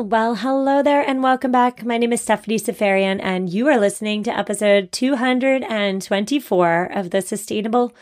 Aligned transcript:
Well, 0.00 0.36
hello 0.36 0.82
there 0.82 1.02
and 1.06 1.22
welcome 1.22 1.52
back. 1.52 1.84
My 1.84 1.98
name 1.98 2.14
is 2.14 2.22
Stephanie 2.22 2.58
Seferian, 2.58 3.20
and 3.22 3.52
you 3.52 3.68
are 3.68 3.78
listening 3.78 4.22
to 4.22 4.34
episode 4.34 4.92
224 4.92 6.84
of 6.90 7.10
the 7.10 7.20
Sustainable 7.20 7.92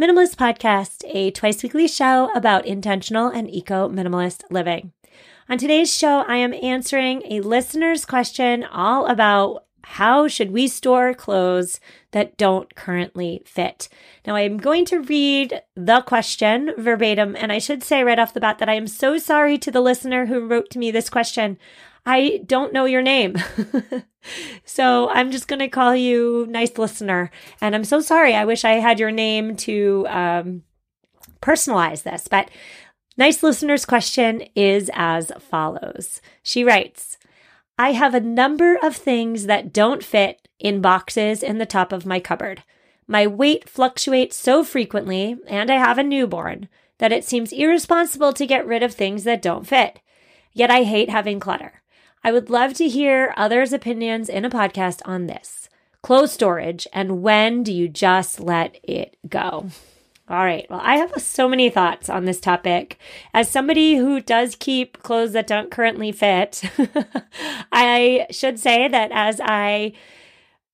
Minimalist 0.00 0.36
Podcast, 0.36 1.04
a 1.12 1.30
twice 1.30 1.62
weekly 1.62 1.86
show 1.86 2.30
about 2.34 2.64
intentional 2.64 3.28
and 3.28 3.50
eco 3.50 3.86
minimalist 3.90 4.44
living. 4.48 4.92
On 5.50 5.58
today's 5.58 5.94
show, 5.94 6.24
I 6.26 6.36
am 6.36 6.54
answering 6.54 7.22
a 7.28 7.42
listener's 7.42 8.06
question 8.06 8.64
all 8.64 9.04
about 9.04 9.66
how 9.84 10.28
should 10.28 10.50
we 10.50 10.68
store 10.68 11.14
clothes 11.14 11.80
that 12.12 12.36
don't 12.36 12.74
currently 12.74 13.42
fit? 13.44 13.88
Now, 14.26 14.36
I 14.36 14.42
am 14.42 14.58
going 14.58 14.84
to 14.86 15.00
read 15.00 15.62
the 15.74 16.02
question 16.02 16.72
verbatim, 16.78 17.36
and 17.36 17.52
I 17.52 17.58
should 17.58 17.82
say 17.82 18.02
right 18.04 18.18
off 18.18 18.34
the 18.34 18.40
bat 18.40 18.58
that 18.58 18.68
I 18.68 18.74
am 18.74 18.86
so 18.86 19.18
sorry 19.18 19.58
to 19.58 19.70
the 19.70 19.80
listener 19.80 20.26
who 20.26 20.46
wrote 20.46 20.70
to 20.70 20.78
me 20.78 20.90
this 20.90 21.10
question. 21.10 21.58
I 22.04 22.42
don't 22.46 22.72
know 22.72 22.84
your 22.84 23.02
name. 23.02 23.36
so 24.64 25.08
I'm 25.10 25.30
just 25.30 25.48
going 25.48 25.60
to 25.60 25.68
call 25.68 25.94
you 25.94 26.46
nice 26.48 26.76
listener. 26.78 27.30
And 27.60 27.74
I'm 27.74 27.84
so 27.84 28.00
sorry. 28.00 28.34
I 28.34 28.44
wish 28.44 28.64
I 28.64 28.72
had 28.72 28.98
your 28.98 29.12
name 29.12 29.56
to 29.58 30.06
um, 30.08 30.62
personalize 31.40 32.02
this. 32.02 32.26
But 32.28 32.50
nice 33.16 33.42
listener's 33.42 33.84
question 33.84 34.44
is 34.56 34.90
as 34.94 35.30
follows 35.38 36.20
She 36.42 36.64
writes, 36.64 37.18
I 37.82 37.94
have 37.94 38.14
a 38.14 38.20
number 38.20 38.78
of 38.80 38.94
things 38.94 39.46
that 39.46 39.72
don't 39.72 40.04
fit 40.04 40.46
in 40.60 40.80
boxes 40.80 41.42
in 41.42 41.58
the 41.58 41.66
top 41.66 41.92
of 41.92 42.06
my 42.06 42.20
cupboard. 42.20 42.62
My 43.08 43.26
weight 43.26 43.68
fluctuates 43.68 44.36
so 44.36 44.62
frequently, 44.62 45.36
and 45.48 45.68
I 45.68 45.78
have 45.78 45.98
a 45.98 46.04
newborn, 46.04 46.68
that 46.98 47.10
it 47.10 47.24
seems 47.24 47.50
irresponsible 47.50 48.34
to 48.34 48.46
get 48.46 48.68
rid 48.68 48.84
of 48.84 48.94
things 48.94 49.24
that 49.24 49.42
don't 49.42 49.66
fit. 49.66 49.98
Yet 50.52 50.70
I 50.70 50.84
hate 50.84 51.10
having 51.10 51.40
clutter. 51.40 51.82
I 52.22 52.30
would 52.30 52.50
love 52.50 52.74
to 52.74 52.88
hear 52.88 53.34
others' 53.36 53.72
opinions 53.72 54.28
in 54.28 54.44
a 54.44 54.50
podcast 54.50 55.00
on 55.04 55.26
this. 55.26 55.68
Clothes 56.02 56.30
storage, 56.30 56.86
and 56.92 57.20
when 57.20 57.64
do 57.64 57.72
you 57.72 57.88
just 57.88 58.38
let 58.38 58.78
it 58.84 59.16
go? 59.28 59.70
All 60.32 60.44
right. 60.44 60.66
Well, 60.70 60.80
I 60.82 60.96
have 60.96 61.12
so 61.20 61.46
many 61.46 61.68
thoughts 61.68 62.08
on 62.08 62.24
this 62.24 62.40
topic. 62.40 62.98
As 63.34 63.50
somebody 63.50 63.96
who 63.96 64.18
does 64.18 64.56
keep 64.56 65.02
clothes 65.02 65.32
that 65.34 65.46
don't 65.46 65.70
currently 65.70 66.10
fit, 66.10 66.62
I 67.72 68.26
should 68.30 68.58
say 68.58 68.88
that 68.88 69.10
as 69.12 69.42
I 69.44 69.92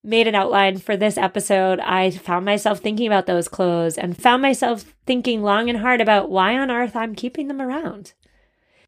made 0.05 0.29
an 0.29 0.37
outline 0.37 0.79
for 0.79 0.97
this 0.97 1.19
episode, 1.19 1.81
I 1.81 2.13
found 2.13 2.45
myself 2.45 2.79
thinking 2.79 3.09
about 3.09 3.27
those 3.27 3.49
clothes 3.49 3.99
and 3.99 4.17
found 4.17 4.43
myself 4.43 4.95
thinking 5.07 5.43
long 5.43 5.69
and 5.69 5.81
hard 5.81 6.01
about 6.01 6.31
why 6.31 6.57
on 6.57 6.71
earth 6.71 6.95
I'm 6.95 7.17
keeping 7.17 7.49
them 7.49 7.61
around. 7.61 8.13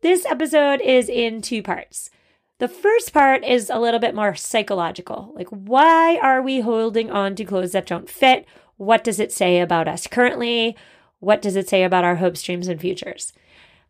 This 0.02 0.24
episode 0.24 0.80
is 0.80 1.08
in 1.08 1.42
two 1.42 1.64
parts. 1.64 2.10
The 2.58 2.68
first 2.68 3.12
part 3.12 3.42
is 3.42 3.70
a 3.70 3.80
little 3.80 3.98
bit 3.98 4.14
more 4.14 4.36
psychological. 4.36 5.32
Like, 5.34 5.48
why 5.48 6.18
are 6.18 6.40
we 6.40 6.60
holding 6.60 7.10
on 7.10 7.34
to 7.34 7.44
clothes 7.44 7.72
that 7.72 7.86
don't 7.86 8.08
fit? 8.08 8.46
What 8.80 9.04
does 9.04 9.20
it 9.20 9.30
say 9.30 9.60
about 9.60 9.88
us 9.88 10.06
currently? 10.06 10.74
What 11.18 11.42
does 11.42 11.54
it 11.54 11.68
say 11.68 11.84
about 11.84 12.02
our 12.02 12.16
hopes, 12.16 12.42
dreams, 12.42 12.66
and 12.66 12.80
futures? 12.80 13.34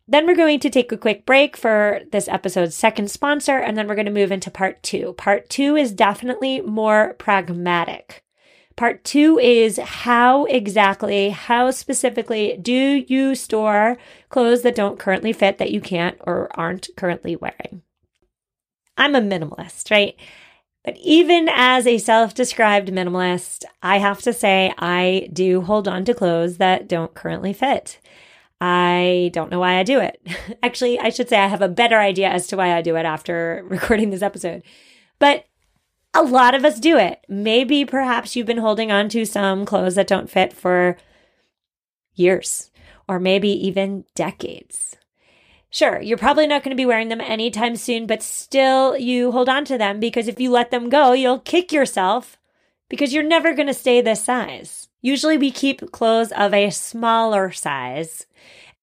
Then 0.05 0.27
we're 0.27 0.35
going 0.35 0.59
to 0.59 0.69
take 0.69 0.91
a 0.91 0.97
quick 0.97 1.25
break 1.25 1.55
for 1.55 2.01
this 2.11 2.27
episode's 2.27 2.75
second 2.75 3.09
sponsor, 3.09 3.57
and 3.57 3.77
then 3.77 3.87
we're 3.87 3.95
going 3.95 4.05
to 4.07 4.11
move 4.11 4.33
into 4.33 4.51
part 4.51 4.83
two. 4.83 5.13
Part 5.13 5.49
two 5.49 5.77
is 5.77 5.93
definitely 5.93 6.59
more 6.59 7.13
pragmatic. 7.13 8.25
Part 8.75 9.05
two 9.05 9.39
is 9.39 9.77
how 9.77 10.43
exactly, 10.45 11.29
how 11.29 11.71
specifically 11.71 12.57
do 12.61 13.05
you 13.07 13.33
store 13.33 13.97
clothes 14.27 14.61
that 14.63 14.75
don't 14.75 14.99
currently 14.99 15.31
fit 15.31 15.57
that 15.57 15.71
you 15.71 15.79
can't 15.79 16.17
or 16.19 16.49
aren't 16.59 16.89
currently 16.97 17.37
wearing? 17.37 17.81
I'm 18.97 19.15
a 19.15 19.21
minimalist, 19.21 19.89
right? 19.89 20.17
But 20.83 20.97
even 20.97 21.47
as 21.49 21.85
a 21.85 21.97
self 21.97 22.33
described 22.33 22.89
minimalist, 22.89 23.65
I 23.83 23.99
have 23.99 24.21
to 24.23 24.33
say 24.33 24.73
I 24.77 25.29
do 25.31 25.61
hold 25.61 25.87
on 25.87 26.05
to 26.05 26.13
clothes 26.13 26.57
that 26.57 26.87
don't 26.87 27.13
currently 27.13 27.53
fit. 27.53 27.99
I 28.59 29.31
don't 29.33 29.51
know 29.51 29.59
why 29.59 29.79
I 29.79 29.83
do 29.83 29.99
it. 29.99 30.21
Actually, 30.63 30.99
I 30.99 31.09
should 31.09 31.29
say 31.29 31.37
I 31.37 31.47
have 31.47 31.61
a 31.61 31.69
better 31.69 31.97
idea 31.99 32.29
as 32.29 32.47
to 32.47 32.57
why 32.57 32.75
I 32.75 32.81
do 32.81 32.95
it 32.95 33.05
after 33.05 33.65
recording 33.69 34.09
this 34.09 34.21
episode. 34.21 34.63
But 35.19 35.45
a 36.13 36.23
lot 36.23 36.55
of 36.55 36.65
us 36.65 36.79
do 36.79 36.97
it. 36.97 37.25
Maybe 37.29 37.85
perhaps 37.85 38.35
you've 38.35 38.47
been 38.47 38.57
holding 38.57 38.91
on 38.91 39.09
to 39.09 39.25
some 39.25 39.65
clothes 39.65 39.95
that 39.95 40.07
don't 40.07 40.29
fit 40.29 40.51
for 40.53 40.97
years 42.13 42.69
or 43.07 43.19
maybe 43.19 43.49
even 43.49 44.05
decades. 44.15 44.97
Sure, 45.73 46.01
you're 46.01 46.17
probably 46.17 46.45
not 46.47 46.63
going 46.63 46.75
to 46.75 46.81
be 46.81 46.85
wearing 46.85 47.07
them 47.07 47.21
anytime 47.21 47.77
soon, 47.77 48.05
but 48.05 48.21
still 48.21 48.97
you 48.97 49.31
hold 49.31 49.47
on 49.47 49.63
to 49.63 49.77
them 49.77 50.01
because 50.01 50.27
if 50.27 50.37
you 50.37 50.51
let 50.51 50.69
them 50.69 50.89
go, 50.89 51.13
you'll 51.13 51.39
kick 51.39 51.71
yourself 51.71 52.37
because 52.89 53.13
you're 53.13 53.23
never 53.23 53.53
going 53.53 53.67
to 53.67 53.73
stay 53.73 54.01
this 54.01 54.21
size. 54.21 54.89
Usually 55.01 55.37
we 55.37 55.49
keep 55.49 55.91
clothes 55.93 56.33
of 56.33 56.53
a 56.53 56.71
smaller 56.71 57.51
size. 57.51 58.27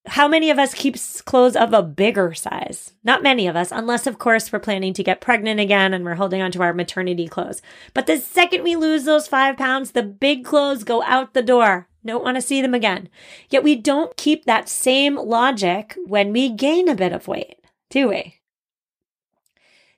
How 0.07 0.27
many 0.27 0.49
of 0.49 0.59
us 0.59 0.73
keeps 0.73 1.21
clothes 1.21 1.57
of 1.57 1.75
a 1.75 1.83
bigger 1.83 2.33
size? 2.33 2.95
Not 3.05 3.23
many 3.23 3.47
of 3.47 3.55
us, 3.55 3.71
unless 3.71 4.07
of 4.07 4.19
course 4.19 4.51
we're 4.51 4.59
planning 4.59 4.95
to 4.95 5.05
get 5.05 5.21
pregnant 5.21 5.61
again 5.61 5.93
and 5.93 6.07
we're 6.07 6.15
holding 6.15 6.41
on 6.41 6.51
to 6.53 6.63
our 6.63 6.73
maternity 6.73 7.29
clothes. 7.29 7.61
But 7.93 8.07
the 8.07 8.17
second 8.17 8.63
we 8.63 8.77
lose 8.77 9.05
those 9.05 9.29
five 9.29 9.59
pounds, 9.59 9.91
the 9.91 10.03
big 10.03 10.43
clothes 10.43 10.85
go 10.85 11.03
out 11.03 11.35
the 11.35 11.43
door. 11.43 11.87
Don't 12.05 12.25
want 12.25 12.37
to 12.37 12.43
see 12.43 12.63
them 12.63 12.75
again. 12.75 13.09
Yet 13.51 13.65
we 13.65 13.75
don't 13.75 14.17
keep 14.17 14.45
that 14.45 14.69
same 14.69 15.17
logic 15.17 15.97
when 16.07 16.33
we 16.33 16.49
gain 16.49 16.89
a 16.89 16.95
bit 16.95 17.13
of 17.13 17.29
weight, 17.29 17.61
do 17.91 18.09
we? 18.09 18.37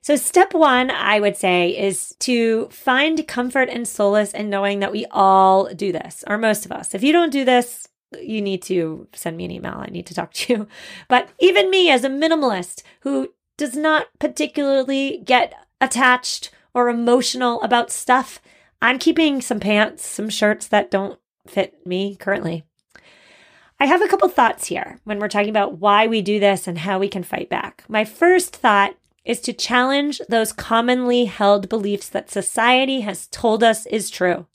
So, 0.03 0.15
step 0.15 0.55
one, 0.55 0.89
I 0.89 1.19
would 1.19 1.37
say, 1.37 1.77
is 1.77 2.15
to 2.21 2.67
find 2.69 3.27
comfort 3.27 3.69
and 3.69 3.87
solace 3.87 4.33
in 4.33 4.49
knowing 4.49 4.79
that 4.79 4.91
we 4.91 5.05
all 5.11 5.71
do 5.75 5.91
this, 5.91 6.23
or 6.25 6.39
most 6.39 6.65
of 6.65 6.71
us. 6.71 6.95
If 6.95 7.03
you 7.03 7.13
don't 7.13 7.31
do 7.31 7.45
this, 7.45 7.87
you 8.19 8.41
need 8.41 8.63
to 8.63 9.07
send 9.13 9.37
me 9.37 9.45
an 9.45 9.51
email. 9.51 9.75
I 9.75 9.91
need 9.91 10.07
to 10.07 10.15
talk 10.15 10.33
to 10.33 10.53
you. 10.53 10.67
But 11.07 11.29
even 11.39 11.69
me, 11.69 11.91
as 11.91 12.03
a 12.03 12.09
minimalist 12.09 12.81
who 13.01 13.33
does 13.57 13.75
not 13.75 14.07
particularly 14.17 15.21
get 15.23 15.53
attached 15.79 16.49
or 16.73 16.89
emotional 16.89 17.61
about 17.61 17.91
stuff, 17.91 18.41
I'm 18.81 18.97
keeping 18.97 19.39
some 19.39 19.59
pants, 19.59 20.03
some 20.03 20.29
shirts 20.29 20.67
that 20.69 20.89
don't 20.89 21.19
fit 21.47 21.85
me 21.85 22.15
currently. 22.15 22.63
I 23.79 23.85
have 23.85 24.01
a 24.01 24.07
couple 24.07 24.29
thoughts 24.29 24.67
here 24.67 24.99
when 25.05 25.19
we're 25.19 25.27
talking 25.27 25.49
about 25.49 25.79
why 25.79 26.05
we 26.05 26.21
do 26.21 26.39
this 26.39 26.67
and 26.67 26.77
how 26.77 26.99
we 26.99 27.09
can 27.09 27.23
fight 27.23 27.49
back. 27.49 27.83
My 27.87 28.05
first 28.05 28.55
thought 28.55 28.95
is 29.25 29.39
to 29.41 29.53
challenge 29.53 30.21
those 30.29 30.53
commonly 30.53 31.25
held 31.25 31.69
beliefs 31.69 32.07
that 32.09 32.29
society 32.29 33.01
has 33.01 33.27
told 33.27 33.63
us 33.63 33.85
is 33.87 34.09
true. 34.09 34.45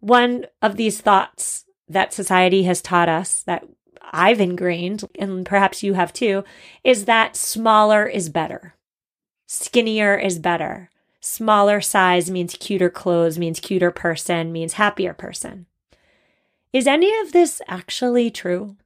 One 0.00 0.46
of 0.60 0.76
these 0.76 1.00
thoughts 1.00 1.64
that 1.88 2.12
society 2.12 2.64
has 2.64 2.82
taught 2.82 3.08
us 3.08 3.42
that 3.42 3.64
I've 4.12 4.40
ingrained, 4.40 5.04
and 5.18 5.46
perhaps 5.46 5.82
you 5.82 5.94
have 5.94 6.12
too, 6.12 6.44
is 6.82 7.06
that 7.06 7.36
smaller 7.36 8.06
is 8.06 8.28
better. 8.28 8.74
Skinnier 9.46 10.16
is 10.16 10.38
better. 10.38 10.90
Smaller 11.20 11.80
size 11.80 12.30
means 12.30 12.54
cuter 12.54 12.90
clothes, 12.90 13.38
means 13.38 13.60
cuter 13.60 13.90
person, 13.90 14.52
means 14.52 14.74
happier 14.74 15.14
person. 15.14 15.66
Is 16.74 16.88
any 16.88 17.16
of 17.20 17.30
this 17.30 17.62
actually 17.68 18.32
true? 18.32 18.76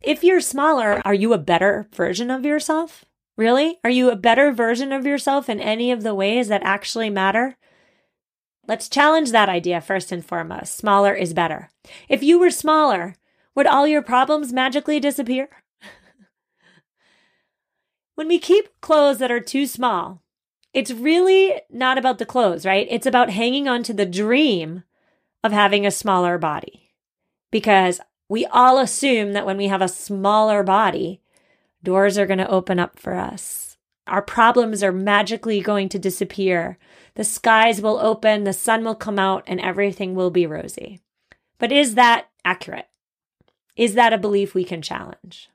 If 0.00 0.24
you're 0.24 0.40
smaller, 0.40 1.02
are 1.04 1.12
you 1.12 1.34
a 1.34 1.38
better 1.38 1.86
version 1.94 2.30
of 2.30 2.46
yourself? 2.46 3.04
Really? 3.36 3.78
Are 3.84 3.90
you 3.90 4.10
a 4.10 4.16
better 4.16 4.50
version 4.50 4.92
of 4.92 5.04
yourself 5.04 5.50
in 5.50 5.60
any 5.60 5.92
of 5.92 6.02
the 6.02 6.14
ways 6.14 6.48
that 6.48 6.62
actually 6.64 7.10
matter? 7.10 7.58
Let's 8.66 8.88
challenge 8.88 9.30
that 9.30 9.50
idea 9.50 9.82
first 9.82 10.10
and 10.10 10.24
foremost. 10.24 10.78
Smaller 10.78 11.12
is 11.12 11.34
better. 11.34 11.68
If 12.08 12.22
you 12.22 12.38
were 12.38 12.50
smaller, 12.50 13.14
would 13.54 13.66
all 13.66 13.86
your 13.86 14.02
problems 14.02 14.50
magically 14.50 14.98
disappear? 14.98 15.50
when 18.14 18.28
we 18.28 18.38
keep 18.38 18.68
clothes 18.80 19.18
that 19.18 19.30
are 19.30 19.38
too 19.38 19.66
small, 19.66 20.22
it's 20.72 20.90
really 20.90 21.60
not 21.68 21.98
about 21.98 22.16
the 22.16 22.24
clothes, 22.24 22.64
right? 22.64 22.86
It's 22.88 23.06
about 23.06 23.28
hanging 23.28 23.68
on 23.68 23.82
to 23.82 23.92
the 23.92 24.06
dream 24.06 24.84
of 25.44 25.52
having 25.52 25.84
a 25.84 25.90
smaller 25.90 26.38
body 26.38 26.87
because 27.50 28.00
we 28.28 28.44
all 28.46 28.78
assume 28.78 29.32
that 29.32 29.46
when 29.46 29.56
we 29.56 29.68
have 29.68 29.82
a 29.82 29.88
smaller 29.88 30.62
body, 30.62 31.20
doors 31.82 32.18
are 32.18 32.26
going 32.26 32.38
to 32.38 32.50
open 32.50 32.78
up 32.78 32.98
for 32.98 33.14
us. 33.14 33.76
Our 34.06 34.22
problems 34.22 34.82
are 34.82 34.92
magically 34.92 35.60
going 35.60 35.88
to 35.90 35.98
disappear. 35.98 36.78
The 37.14 37.24
skies 37.24 37.80
will 37.80 37.98
open, 37.98 38.44
the 38.44 38.52
sun 38.52 38.84
will 38.84 38.94
come 38.94 39.18
out, 39.18 39.44
and 39.46 39.60
everything 39.60 40.14
will 40.14 40.30
be 40.30 40.46
rosy. 40.46 41.00
But 41.58 41.72
is 41.72 41.94
that 41.94 42.28
accurate? 42.44 42.88
Is 43.76 43.94
that 43.94 44.12
a 44.12 44.18
belief 44.18 44.54
we 44.54 44.64
can 44.64 44.82
challenge? 44.82 45.50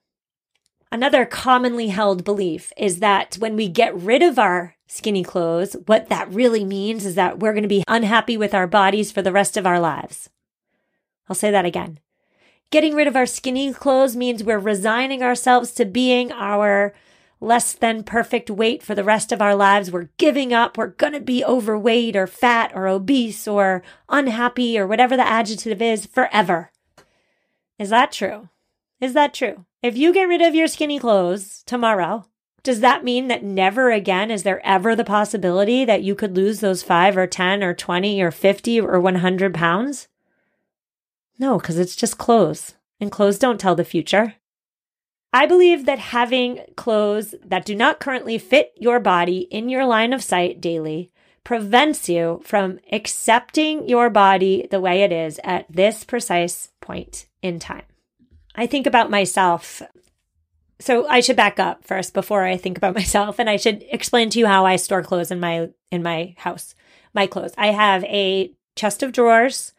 Another 0.92 1.26
commonly 1.26 1.88
held 1.88 2.24
belief 2.24 2.72
is 2.78 3.00
that 3.00 3.36
when 3.40 3.56
we 3.56 3.68
get 3.68 3.96
rid 3.96 4.22
of 4.22 4.38
our 4.38 4.76
skinny 4.88 5.24
clothes, 5.24 5.76
what 5.88 6.10
that 6.10 6.32
really 6.32 6.64
means 6.64 7.06
is 7.06 7.16
that 7.16 7.40
we're 7.40 7.54
going 7.54 7.64
to 7.64 7.68
be 7.68 7.84
unhappy 7.88 8.38
with 8.38 8.54
our 8.54 8.68
bodies 8.68 9.12
for 9.12 9.24
the 9.24 9.32
rest 9.32 9.58
of 9.58 9.66
our 9.66 9.80
lives. 9.80 10.30
I'll 11.30 11.36
say 11.36 11.52
that 11.52 11.66
again. 11.66 12.00
Getting 12.72 12.96
rid 12.96 13.08
of 13.08 13.16
our 13.16 13.26
skinny 13.26 13.72
clothes 13.72 14.16
means 14.16 14.44
we're 14.44 14.60
resigning 14.60 15.22
ourselves 15.22 15.72
to 15.74 15.86
being 15.86 16.32
our 16.32 16.94
less 17.40 17.74
than 17.74 18.04
perfect 18.04 18.50
weight 18.50 18.82
for 18.82 18.96
the 18.96 19.04
rest 19.04 19.32
of 19.32 19.42
our 19.42 19.54
lives. 19.54 19.92
We're 19.92 20.10
giving 20.18 20.54
up. 20.54 20.78
We're 20.78 20.88
going 20.88 21.14
to 21.14 21.20
be 21.20 21.44
overweight 21.46 22.16
or 22.16 22.26
fat 22.26 22.72
or 22.74 22.88
obese 22.88 23.48
or 23.48 23.84
unhappy 24.10 24.80
or 24.80 24.88
whatever 24.88 25.16
the 25.16 25.28
adjective 25.28 25.82
is 25.82 26.06
forever. 26.06 26.72
Is 27.78 27.90
that 27.90 28.12
true? 28.12 28.50
Is 29.00 29.14
that 29.14 29.34
true? 29.34 29.66
If 29.82 29.98
you 29.98 30.14
get 30.14 30.30
rid 30.30 30.42
of 30.42 30.56
your 30.56 30.68
skinny 30.68 30.98
clothes 30.98 31.64
tomorrow, 31.66 32.26
does 32.64 32.80
that 32.80 33.04
mean 33.04 33.28
that 33.28 33.44
never 33.44 33.92
again 33.92 34.32
is 34.32 34.44
there 34.44 34.66
ever 34.66 34.96
the 34.96 35.04
possibility 35.04 35.84
that 35.84 36.02
you 36.02 36.16
could 36.16 36.38
lose 36.38 36.62
those 36.62 36.82
five 36.82 37.18
or 37.18 37.28
10 37.28 37.62
or 37.62 37.74
20 37.74 38.22
or 38.22 38.32
50 38.32 38.80
or 38.80 39.00
100 39.02 39.54
pounds? 39.54 40.08
No, 41.40 41.58
because 41.58 41.78
it's 41.78 41.96
just 41.96 42.18
clothes, 42.18 42.76
and 43.00 43.12
clothes 43.12 43.40
don't 43.40 43.60
tell 43.60 43.76
the 43.76 43.86
future. 43.86 44.36
I 45.32 45.48
believe 45.48 45.86
that 45.88 45.98
having 45.98 46.62
clothes 46.76 47.34
that 47.44 47.66
do 47.66 47.74
not 47.74 48.00
currently 48.00 48.38
fit 48.38 48.72
your 48.78 49.00
body 49.00 49.48
in 49.50 49.68
your 49.68 49.86
line 49.86 50.14
of 50.14 50.24
sight 50.24 50.62
daily 50.62 51.12
prevents 51.44 52.08
you 52.08 52.40
from 52.44 52.80
accepting 52.92 53.90
your 53.90 54.12
body 54.12 54.68
the 54.70 54.80
way 54.80 55.02
it 55.02 55.12
is 55.12 55.40
at 55.44 55.66
this 55.70 56.04
precise 56.04 56.70
point 56.82 57.26
in 57.42 57.58
time. 57.60 57.84
I 58.56 58.68
think 58.68 58.86
about 58.86 59.10
myself. 59.10 59.82
So 60.80 61.08
I 61.08 61.20
should 61.20 61.36
back 61.36 61.60
up 61.60 61.84
first 61.84 62.14
before 62.14 62.44
I 62.44 62.56
think 62.56 62.78
about 62.78 62.96
myself 63.02 63.40
and 63.40 63.50
I 63.50 63.58
should 63.58 63.84
explain 63.90 64.30
to 64.32 64.40
you 64.40 64.46
how 64.46 64.66
I 64.66 64.76
store 64.76 65.02
clothes 65.02 65.32
in 65.32 65.40
my 65.40 65.70
in 65.92 66.04
my 66.04 66.36
house. 66.38 66.76
My 67.14 67.28
clothes. 67.28 67.54
I 67.58 67.68
have 67.68 68.04
a 68.06 68.54
chest 68.76 69.04
of 69.04 69.12
drawers 69.12 69.74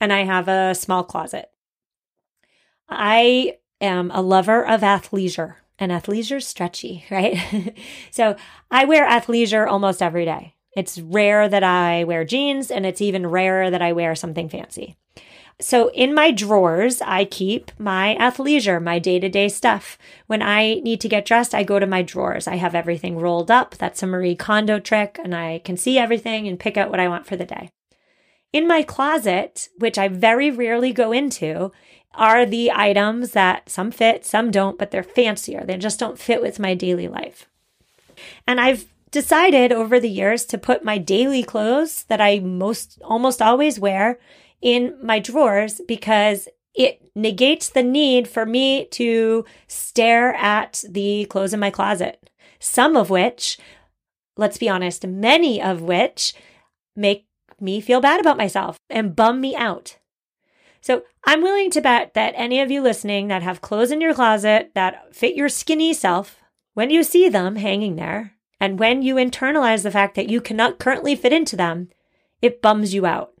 and 0.00 0.12
I 0.12 0.24
have 0.24 0.48
a 0.48 0.74
small 0.74 1.04
closet. 1.04 1.50
I 2.88 3.58
am 3.80 4.10
a 4.12 4.22
lover 4.22 4.66
of 4.66 4.80
athleisure, 4.82 5.56
and 5.78 5.92
athleisure 5.92 6.42
stretchy, 6.42 7.04
right? 7.10 7.74
so 8.10 8.36
I 8.70 8.84
wear 8.84 9.08
athleisure 9.08 9.66
almost 9.66 10.02
every 10.02 10.24
day. 10.24 10.54
It's 10.76 10.98
rare 10.98 11.48
that 11.48 11.62
I 11.62 12.04
wear 12.04 12.24
jeans, 12.24 12.70
and 12.70 12.84
it's 12.84 13.00
even 13.00 13.26
rarer 13.26 13.70
that 13.70 13.82
I 13.82 13.92
wear 13.92 14.14
something 14.14 14.48
fancy. 14.48 14.96
So 15.58 15.88
in 15.92 16.12
my 16.12 16.32
drawers, 16.32 17.00
I 17.00 17.24
keep 17.24 17.70
my 17.78 18.14
athleisure, 18.20 18.82
my 18.82 18.98
day 18.98 19.18
to 19.18 19.28
day 19.30 19.48
stuff. 19.48 19.96
When 20.26 20.42
I 20.42 20.74
need 20.80 21.00
to 21.00 21.08
get 21.08 21.24
dressed, 21.24 21.54
I 21.54 21.62
go 21.62 21.78
to 21.78 21.86
my 21.86 22.02
drawers. 22.02 22.46
I 22.46 22.56
have 22.56 22.74
everything 22.74 23.18
rolled 23.18 23.50
up. 23.50 23.74
That's 23.78 24.02
a 24.02 24.06
Marie 24.06 24.36
Kondo 24.36 24.78
trick, 24.78 25.18
and 25.24 25.34
I 25.34 25.62
can 25.64 25.78
see 25.78 25.98
everything 25.98 26.46
and 26.46 26.60
pick 26.60 26.76
out 26.76 26.90
what 26.90 27.00
I 27.00 27.08
want 27.08 27.26
for 27.26 27.36
the 27.36 27.46
day. 27.46 27.70
In 28.56 28.66
my 28.66 28.82
closet, 28.82 29.68
which 29.76 29.98
I 29.98 30.08
very 30.08 30.50
rarely 30.50 30.90
go 30.90 31.12
into, 31.12 31.72
are 32.14 32.46
the 32.46 32.72
items 32.72 33.32
that 33.32 33.68
some 33.68 33.90
fit, 33.90 34.24
some 34.24 34.50
don't, 34.50 34.78
but 34.78 34.90
they're 34.90 35.02
fancier. 35.02 35.62
They 35.62 35.76
just 35.76 36.00
don't 36.00 36.18
fit 36.18 36.40
with 36.40 36.58
my 36.58 36.72
daily 36.72 37.06
life. 37.06 37.50
And 38.46 38.58
I've 38.58 38.86
decided 39.10 39.72
over 39.72 40.00
the 40.00 40.08
years 40.08 40.46
to 40.46 40.56
put 40.56 40.86
my 40.86 40.96
daily 40.96 41.42
clothes 41.42 42.04
that 42.04 42.22
I 42.22 42.38
most 42.38 42.98
almost 43.04 43.42
always 43.42 43.78
wear 43.78 44.18
in 44.62 44.96
my 45.02 45.18
drawers 45.18 45.82
because 45.86 46.48
it 46.74 47.02
negates 47.14 47.68
the 47.68 47.82
need 47.82 48.26
for 48.26 48.46
me 48.46 48.86
to 48.92 49.44
stare 49.66 50.32
at 50.32 50.82
the 50.88 51.26
clothes 51.26 51.52
in 51.52 51.60
my 51.60 51.68
closet. 51.68 52.30
Some 52.58 52.96
of 52.96 53.10
which, 53.10 53.58
let's 54.38 54.56
be 54.56 54.70
honest, 54.70 55.06
many 55.06 55.60
of 55.60 55.82
which 55.82 56.32
make 56.96 57.25
me 57.60 57.80
feel 57.80 58.00
bad 58.00 58.20
about 58.20 58.36
myself 58.36 58.76
and 58.90 59.16
bum 59.16 59.40
me 59.40 59.54
out. 59.56 59.98
So 60.80 61.02
I'm 61.24 61.42
willing 61.42 61.70
to 61.72 61.80
bet 61.80 62.14
that 62.14 62.34
any 62.36 62.60
of 62.60 62.70
you 62.70 62.80
listening 62.80 63.28
that 63.28 63.42
have 63.42 63.60
clothes 63.60 63.90
in 63.90 64.00
your 64.00 64.14
closet 64.14 64.70
that 64.74 65.14
fit 65.14 65.34
your 65.34 65.48
skinny 65.48 65.92
self, 65.92 66.40
when 66.74 66.90
you 66.90 67.02
see 67.02 67.28
them 67.28 67.56
hanging 67.56 67.96
there, 67.96 68.34
and 68.60 68.78
when 68.78 69.02
you 69.02 69.16
internalize 69.16 69.82
the 69.82 69.90
fact 69.90 70.14
that 70.14 70.28
you 70.28 70.40
cannot 70.40 70.78
currently 70.78 71.16
fit 71.16 71.32
into 71.32 71.56
them, 71.56 71.88
it 72.40 72.62
bums 72.62 72.94
you 72.94 73.04
out. 73.04 73.32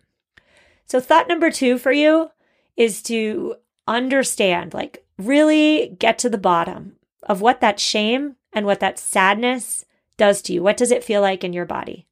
So, 0.86 1.00
thought 1.00 1.28
number 1.28 1.50
two 1.50 1.78
for 1.78 1.92
you 1.92 2.30
is 2.76 3.02
to 3.04 3.56
understand, 3.86 4.74
like, 4.74 5.04
really 5.18 5.96
get 5.98 6.18
to 6.18 6.28
the 6.28 6.38
bottom 6.38 6.96
of 7.22 7.40
what 7.40 7.60
that 7.60 7.80
shame 7.80 8.36
and 8.52 8.66
what 8.66 8.80
that 8.80 8.98
sadness 8.98 9.84
does 10.16 10.42
to 10.42 10.52
you. 10.52 10.62
What 10.62 10.76
does 10.76 10.90
it 10.90 11.04
feel 11.04 11.20
like 11.20 11.44
in 11.44 11.52
your 11.52 11.66
body? 11.66 12.06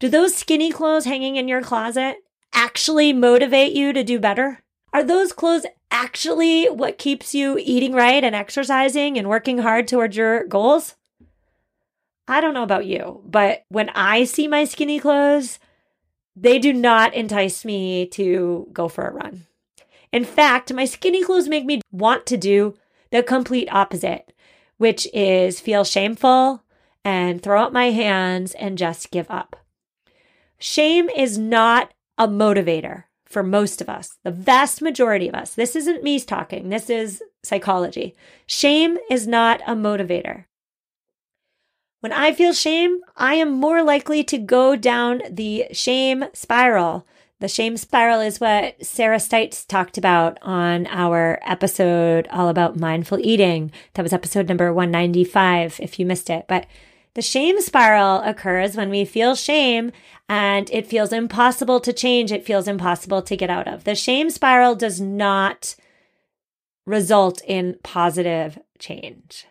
Do 0.00 0.08
those 0.08 0.34
skinny 0.34 0.70
clothes 0.70 1.06
hanging 1.06 1.34
in 1.34 1.48
your 1.48 1.60
closet 1.60 2.18
actually 2.52 3.12
motivate 3.12 3.72
you 3.72 3.92
to 3.92 4.04
do 4.04 4.20
better? 4.20 4.60
Are 4.92 5.02
those 5.02 5.32
clothes 5.32 5.66
actually 5.90 6.66
what 6.66 6.98
keeps 6.98 7.34
you 7.34 7.58
eating 7.60 7.92
right 7.92 8.22
and 8.22 8.34
exercising 8.34 9.18
and 9.18 9.28
working 9.28 9.58
hard 9.58 9.88
towards 9.88 10.16
your 10.16 10.44
goals? 10.44 10.94
I 12.28 12.40
don't 12.40 12.54
know 12.54 12.62
about 12.62 12.86
you, 12.86 13.22
but 13.24 13.64
when 13.70 13.88
I 13.90 14.22
see 14.22 14.46
my 14.46 14.64
skinny 14.64 15.00
clothes, 15.00 15.58
they 16.36 16.60
do 16.60 16.72
not 16.72 17.12
entice 17.14 17.64
me 17.64 18.06
to 18.10 18.68
go 18.72 18.86
for 18.86 19.04
a 19.08 19.12
run. 19.12 19.46
In 20.12 20.24
fact, 20.24 20.72
my 20.72 20.84
skinny 20.84 21.24
clothes 21.24 21.48
make 21.48 21.64
me 21.64 21.80
want 21.90 22.24
to 22.26 22.36
do 22.36 22.76
the 23.10 23.24
complete 23.24 23.68
opposite, 23.72 24.32
which 24.76 25.08
is 25.12 25.58
feel 25.58 25.82
shameful 25.82 26.62
and 27.04 27.42
throw 27.42 27.64
up 27.64 27.72
my 27.72 27.90
hands 27.90 28.52
and 28.54 28.78
just 28.78 29.10
give 29.10 29.28
up. 29.28 29.56
Shame 30.58 31.08
is 31.08 31.38
not 31.38 31.92
a 32.16 32.26
motivator 32.26 33.04
for 33.26 33.42
most 33.42 33.80
of 33.80 33.88
us, 33.88 34.18
the 34.24 34.30
vast 34.30 34.80
majority 34.80 35.28
of 35.28 35.34
us. 35.34 35.54
This 35.54 35.76
isn't 35.76 36.02
me 36.02 36.18
talking, 36.18 36.70
this 36.70 36.88
is 36.90 37.22
psychology. 37.42 38.14
Shame 38.46 38.98
is 39.10 39.26
not 39.26 39.60
a 39.66 39.74
motivator. 39.74 40.44
When 42.00 42.12
I 42.12 42.32
feel 42.32 42.52
shame, 42.52 43.00
I 43.16 43.34
am 43.34 43.52
more 43.52 43.82
likely 43.82 44.22
to 44.24 44.38
go 44.38 44.76
down 44.76 45.22
the 45.30 45.66
shame 45.72 46.24
spiral. 46.32 47.06
The 47.40 47.48
shame 47.48 47.76
spiral 47.76 48.20
is 48.20 48.40
what 48.40 48.84
Sarah 48.84 49.18
Stites 49.18 49.66
talked 49.66 49.98
about 49.98 50.38
on 50.42 50.86
our 50.88 51.38
episode 51.42 52.28
all 52.30 52.48
about 52.48 52.78
mindful 52.78 53.18
eating. 53.20 53.72
That 53.94 54.02
was 54.02 54.12
episode 54.12 54.48
number 54.48 54.72
195 54.72 55.80
if 55.80 55.98
you 55.98 56.06
missed 56.06 56.30
it. 56.30 56.46
But 56.48 56.66
the 57.18 57.22
shame 57.22 57.60
spiral 57.60 58.20
occurs 58.20 58.76
when 58.76 58.90
we 58.90 59.04
feel 59.04 59.34
shame 59.34 59.90
and 60.28 60.70
it 60.70 60.86
feels 60.86 61.12
impossible 61.12 61.80
to 61.80 61.92
change. 61.92 62.30
It 62.30 62.46
feels 62.46 62.68
impossible 62.68 63.22
to 63.22 63.36
get 63.36 63.50
out 63.50 63.66
of. 63.66 63.82
The 63.82 63.96
shame 63.96 64.30
spiral 64.30 64.76
does 64.76 65.00
not 65.00 65.74
result 66.86 67.42
in 67.44 67.76
positive 67.82 68.60
change. 68.78 69.48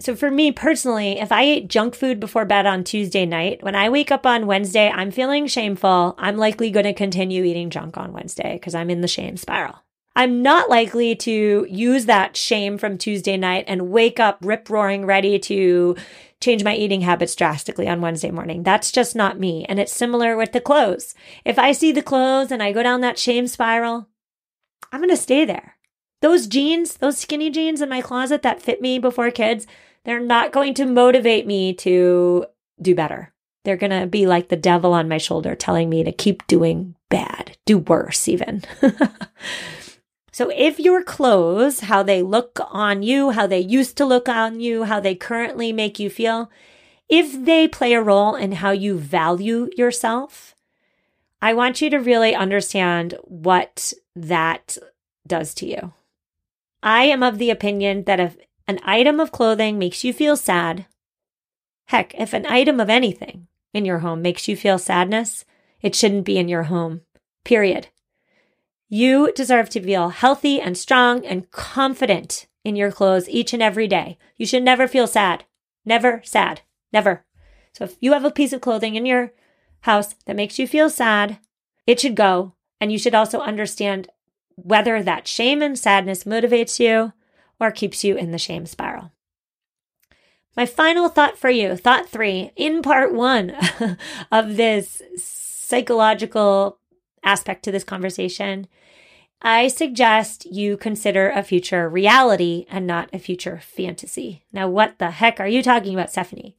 So 0.00 0.16
for 0.16 0.28
me 0.28 0.50
personally, 0.50 1.20
if 1.20 1.30
I 1.30 1.42
ate 1.42 1.68
junk 1.68 1.94
food 1.94 2.18
before 2.18 2.44
bed 2.44 2.66
on 2.66 2.82
Tuesday 2.82 3.24
night, 3.24 3.62
when 3.62 3.76
I 3.76 3.88
wake 3.90 4.10
up 4.10 4.26
on 4.26 4.48
Wednesday, 4.48 4.90
I'm 4.90 5.12
feeling 5.12 5.46
shameful. 5.46 6.16
I'm 6.18 6.36
likely 6.36 6.72
going 6.72 6.82
to 6.82 6.92
continue 6.92 7.44
eating 7.44 7.70
junk 7.70 7.96
on 7.96 8.12
Wednesday 8.12 8.54
because 8.54 8.74
I'm 8.74 8.90
in 8.90 9.02
the 9.02 9.06
shame 9.06 9.36
spiral. 9.36 9.84
I'm 10.16 10.42
not 10.42 10.70
likely 10.70 11.16
to 11.16 11.66
use 11.68 12.06
that 12.06 12.36
shame 12.36 12.78
from 12.78 12.98
Tuesday 12.98 13.36
night 13.36 13.64
and 13.66 13.90
wake 13.90 14.20
up 14.20 14.38
rip 14.42 14.70
roaring 14.70 15.06
ready 15.06 15.38
to 15.40 15.96
change 16.44 16.62
my 16.62 16.74
eating 16.74 17.00
habits 17.00 17.34
drastically 17.34 17.88
on 17.88 18.00
Wednesday 18.00 18.30
morning. 18.30 18.62
That's 18.62 18.92
just 18.92 19.16
not 19.16 19.40
me. 19.40 19.64
And 19.68 19.80
it's 19.80 19.92
similar 19.92 20.36
with 20.36 20.52
the 20.52 20.60
clothes. 20.60 21.14
If 21.44 21.58
I 21.58 21.72
see 21.72 21.90
the 21.90 22.02
clothes 22.02 22.52
and 22.52 22.62
I 22.62 22.72
go 22.72 22.82
down 22.82 23.00
that 23.00 23.18
shame 23.18 23.46
spiral, 23.46 24.08
I'm 24.92 25.00
going 25.00 25.10
to 25.10 25.16
stay 25.16 25.44
there. 25.44 25.76
Those 26.20 26.46
jeans, 26.46 26.98
those 26.98 27.18
skinny 27.18 27.50
jeans 27.50 27.80
in 27.80 27.88
my 27.88 28.00
closet 28.00 28.42
that 28.42 28.62
fit 28.62 28.80
me 28.80 28.98
before 28.98 29.30
kids, 29.30 29.66
they're 30.04 30.20
not 30.20 30.52
going 30.52 30.74
to 30.74 30.86
motivate 30.86 31.46
me 31.46 31.74
to 31.74 32.46
do 32.80 32.94
better. 32.94 33.32
They're 33.64 33.76
going 33.76 33.98
to 33.98 34.06
be 34.06 34.26
like 34.26 34.48
the 34.48 34.56
devil 34.56 34.92
on 34.92 35.08
my 35.08 35.18
shoulder 35.18 35.54
telling 35.54 35.88
me 35.88 36.04
to 36.04 36.12
keep 36.12 36.46
doing 36.46 36.94
bad, 37.08 37.56
do 37.64 37.78
worse 37.78 38.28
even. 38.28 38.62
So 40.34 40.50
if 40.52 40.80
your 40.80 41.04
clothes, 41.04 41.78
how 41.78 42.02
they 42.02 42.20
look 42.20 42.58
on 42.72 43.04
you, 43.04 43.30
how 43.30 43.46
they 43.46 43.60
used 43.60 43.96
to 43.98 44.04
look 44.04 44.28
on 44.28 44.58
you, 44.58 44.82
how 44.82 44.98
they 44.98 45.14
currently 45.14 45.72
make 45.72 46.00
you 46.00 46.10
feel, 46.10 46.50
if 47.08 47.44
they 47.44 47.68
play 47.68 47.92
a 47.92 48.02
role 48.02 48.34
in 48.34 48.50
how 48.50 48.72
you 48.72 48.98
value 48.98 49.70
yourself, 49.76 50.56
I 51.40 51.54
want 51.54 51.80
you 51.80 51.88
to 51.88 51.98
really 51.98 52.34
understand 52.34 53.14
what 53.22 53.92
that 54.16 54.76
does 55.24 55.54
to 55.54 55.66
you. 55.66 55.92
I 56.82 57.04
am 57.04 57.22
of 57.22 57.38
the 57.38 57.50
opinion 57.50 58.02
that 58.06 58.18
if 58.18 58.36
an 58.66 58.80
item 58.82 59.20
of 59.20 59.30
clothing 59.30 59.78
makes 59.78 60.02
you 60.02 60.12
feel 60.12 60.34
sad, 60.34 60.86
heck, 61.86 62.12
if 62.18 62.32
an 62.32 62.44
item 62.46 62.80
of 62.80 62.90
anything 62.90 63.46
in 63.72 63.84
your 63.84 64.00
home 64.00 64.20
makes 64.20 64.48
you 64.48 64.56
feel 64.56 64.78
sadness, 64.78 65.44
it 65.80 65.94
shouldn't 65.94 66.24
be 66.24 66.38
in 66.38 66.48
your 66.48 66.64
home. 66.64 67.02
Period. 67.44 67.86
You 68.88 69.32
deserve 69.32 69.70
to 69.70 69.80
feel 69.80 70.10
healthy 70.10 70.60
and 70.60 70.76
strong 70.76 71.24
and 71.24 71.50
confident 71.50 72.46
in 72.64 72.76
your 72.76 72.92
clothes 72.92 73.28
each 73.28 73.52
and 73.52 73.62
every 73.62 73.88
day. 73.88 74.18
You 74.36 74.46
should 74.46 74.62
never 74.62 74.86
feel 74.86 75.06
sad. 75.06 75.44
Never 75.84 76.20
sad. 76.24 76.62
Never. 76.92 77.24
So 77.72 77.84
if 77.84 77.96
you 78.00 78.12
have 78.12 78.24
a 78.24 78.30
piece 78.30 78.52
of 78.52 78.60
clothing 78.60 78.94
in 78.94 79.06
your 79.06 79.32
house 79.80 80.14
that 80.26 80.36
makes 80.36 80.58
you 80.58 80.66
feel 80.66 80.88
sad, 80.88 81.38
it 81.86 82.00
should 82.00 82.14
go. 82.14 82.54
And 82.80 82.92
you 82.92 82.98
should 82.98 83.14
also 83.14 83.40
understand 83.40 84.08
whether 84.56 85.02
that 85.02 85.26
shame 85.26 85.62
and 85.62 85.78
sadness 85.78 86.24
motivates 86.24 86.78
you 86.78 87.12
or 87.60 87.70
keeps 87.70 88.04
you 88.04 88.16
in 88.16 88.30
the 88.30 88.38
shame 88.38 88.66
spiral. 88.66 89.12
My 90.56 90.66
final 90.66 91.08
thought 91.08 91.36
for 91.36 91.50
you, 91.50 91.76
thought 91.76 92.08
three, 92.08 92.52
in 92.54 92.80
part 92.80 93.12
one 93.12 93.56
of 94.32 94.56
this 94.56 95.02
psychological 95.16 96.78
aspect 97.24 97.62
to 97.64 97.72
this 97.72 97.84
conversation, 97.84 98.66
I 99.42 99.68
suggest 99.68 100.46
you 100.46 100.76
consider 100.76 101.30
a 101.30 101.42
future 101.42 101.88
reality 101.88 102.66
and 102.70 102.86
not 102.86 103.10
a 103.12 103.18
future 103.18 103.60
fantasy. 103.62 104.42
Now, 104.52 104.68
what 104.68 104.98
the 104.98 105.10
heck 105.10 105.38
are 105.38 105.48
you 105.48 105.62
talking 105.62 105.94
about, 105.94 106.10
Stephanie? 106.10 106.56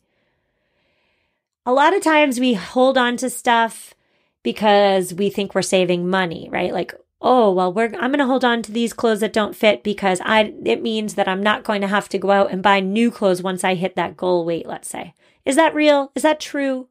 A 1.66 1.74
lot 1.74 1.96
of 1.96 2.04
times 2.04 2.40
we 2.40 2.54
hold 2.54 2.98
on 2.98 3.18
to 3.18 3.30
stuff 3.30 3.96
because 4.44 5.16
we 5.16 5.32
think 5.32 5.56
we're 5.56 5.64
saving 5.64 6.08
money, 6.08 6.48
right? 6.52 6.72
Like, 6.72 6.94
oh, 7.20 7.52
well, 7.52 7.74
we're, 7.74 7.86
I'm 7.86 8.12
going 8.12 8.20
to 8.20 8.28
hold 8.28 8.46
on 8.46 8.62
to 8.62 8.72
these 8.72 8.94
clothes 8.94 9.22
that 9.22 9.34
don't 9.34 9.56
fit 9.56 9.82
because 9.82 10.22
I, 10.24 10.54
it 10.64 10.84
means 10.84 11.16
that 11.16 11.28
I'm 11.28 11.42
not 11.42 11.64
going 11.64 11.82
to 11.82 11.88
have 11.88 12.08
to 12.10 12.20
go 12.20 12.30
out 12.30 12.52
and 12.52 12.62
buy 12.62 12.82
new 12.82 13.10
clothes 13.10 13.42
once 13.42 13.64
I 13.64 13.74
hit 13.74 13.96
that 13.96 14.16
goal 14.16 14.46
weight, 14.46 14.68
let's 14.68 14.88
say. 14.88 15.16
Is 15.44 15.56
that 15.56 15.74
real? 15.74 16.12
Is 16.14 16.22
that 16.22 16.40
true? 16.40 16.88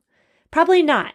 Probably 0.50 0.82
not. 0.82 1.14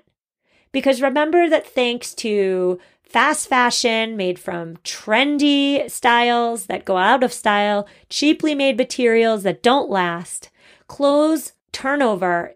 Because 0.72 1.02
remember 1.02 1.50
that 1.50 1.68
thanks 1.68 2.14
to 2.16 2.80
fast 3.04 3.48
fashion 3.48 4.16
made 4.16 4.38
from 4.38 4.78
trendy 4.78 5.90
styles 5.90 6.68
that 6.68 6.86
go 6.86 6.98
out 6.98 7.24
of 7.24 7.34
style, 7.34 7.88
cheaply 8.10 8.54
made 8.54 8.78
materials 8.78 9.44
that 9.44 9.64
don't 9.64 9.90
last, 9.90 10.50
clothes 10.88 11.54
turnover 11.72 12.56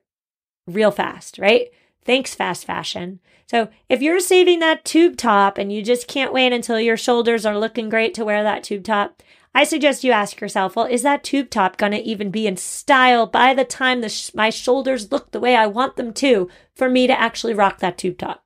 real 0.68 0.92
fast, 0.92 1.38
right? 1.40 1.70
Thanks, 2.06 2.36
fast 2.36 2.66
fashion. 2.66 3.20
So 3.48 3.70
if 3.90 4.02
you're 4.02 4.20
saving 4.20 4.60
that 4.60 4.86
tube 4.86 5.18
top 5.18 5.58
and 5.58 5.72
you 5.72 5.84
just 5.84 6.08
can't 6.08 6.34
wait 6.34 6.54
until 6.54 6.80
your 6.80 6.98
shoulders 6.98 7.46
are 7.46 7.58
looking 7.58 7.90
great 7.90 8.14
to 8.16 8.26
wear 8.26 8.44
that 8.44 8.64
tube 8.64 8.84
top, 8.84 9.22
I 9.56 9.64
suggest 9.64 10.04
you 10.04 10.12
ask 10.12 10.42
yourself, 10.42 10.76
well, 10.76 10.86
is 10.86 11.04
that 11.04 11.24
tube 11.24 11.50
top 11.50 11.78
going 11.78 11.92
to 11.92 12.02
even 12.02 12.32
be 12.32 12.48
in 12.48 12.58
style 12.58 13.28
by 13.28 13.54
the 13.54 13.64
time 13.64 14.08
sh- 14.08 14.32
my 14.34 14.50
shoulders 14.50 15.12
look 15.12 15.32
the 15.32 15.40
way 15.40 15.56
I 15.56 15.68
want 15.68 15.96
them 15.96 16.12
to 16.14 16.50
for 16.76 16.90
me 16.90 17.06
to 17.06 17.20
actually 17.20 17.54
rock 17.54 17.80
that 17.80 17.98
tube 17.98 18.18
top? 18.18 18.44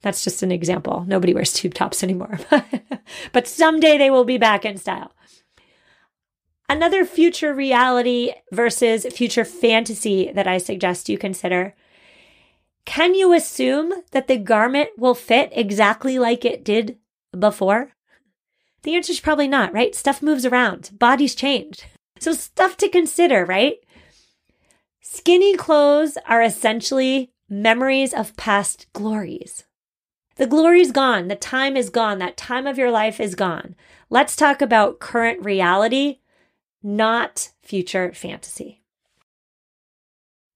That's 0.00 0.24
just 0.24 0.42
an 0.42 0.52
example. 0.52 1.04
Nobody 1.06 1.34
wears 1.34 1.52
tube 1.52 1.74
tops 1.74 2.02
anymore, 2.02 2.38
but 3.32 3.46
someday 3.46 3.98
they 3.98 4.10
will 4.10 4.24
be 4.24 4.38
back 4.38 4.64
in 4.64 4.78
style. 4.78 5.12
Another 6.68 7.04
future 7.04 7.54
reality 7.54 8.32
versus 8.50 9.06
future 9.06 9.44
fantasy 9.44 10.32
that 10.32 10.46
I 10.46 10.58
suggest 10.58 11.08
you 11.08 11.18
consider 11.18 11.74
can 12.86 13.16
you 13.16 13.32
assume 13.32 13.92
that 14.12 14.28
the 14.28 14.38
garment 14.38 14.90
will 14.96 15.14
fit 15.14 15.50
exactly 15.52 16.20
like 16.20 16.44
it 16.44 16.64
did 16.64 16.98
before? 17.36 17.95
The 18.86 18.94
answer 18.94 19.10
is 19.10 19.18
probably 19.18 19.48
not, 19.48 19.72
right? 19.72 19.92
Stuff 19.96 20.22
moves 20.22 20.46
around, 20.46 20.96
bodies 20.96 21.34
change. 21.34 21.88
So, 22.20 22.32
stuff 22.34 22.76
to 22.76 22.88
consider, 22.88 23.44
right? 23.44 23.78
Skinny 25.00 25.56
clothes 25.56 26.16
are 26.24 26.40
essentially 26.40 27.32
memories 27.48 28.14
of 28.14 28.36
past 28.36 28.86
glories. 28.92 29.64
The 30.36 30.46
glory's 30.46 30.92
gone. 30.92 31.26
The 31.26 31.34
time 31.34 31.76
is 31.76 31.90
gone. 31.90 32.20
That 32.20 32.36
time 32.36 32.68
of 32.68 32.78
your 32.78 32.92
life 32.92 33.18
is 33.18 33.34
gone. 33.34 33.74
Let's 34.08 34.36
talk 34.36 34.62
about 34.62 35.00
current 35.00 35.44
reality, 35.44 36.20
not 36.80 37.50
future 37.64 38.12
fantasy. 38.12 38.84